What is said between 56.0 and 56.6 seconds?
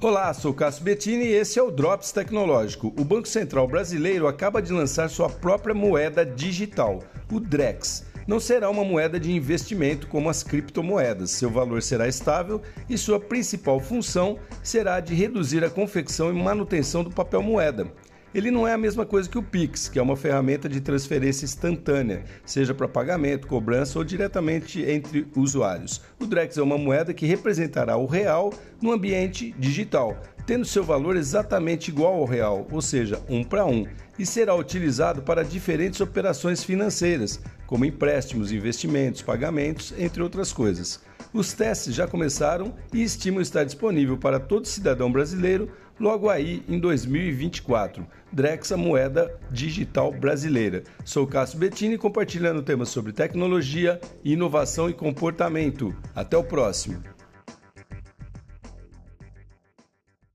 Até o